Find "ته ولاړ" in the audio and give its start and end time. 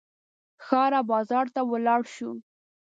1.55-2.01